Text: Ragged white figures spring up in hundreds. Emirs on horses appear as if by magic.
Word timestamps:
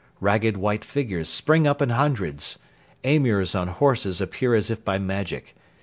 Ragged 0.19 0.57
white 0.57 0.83
figures 0.83 1.29
spring 1.29 1.67
up 1.67 1.79
in 1.79 1.89
hundreds. 1.89 2.57
Emirs 3.03 3.53
on 3.53 3.67
horses 3.67 4.19
appear 4.19 4.55
as 4.55 4.71
if 4.71 4.83
by 4.83 4.97
magic. 4.97 5.55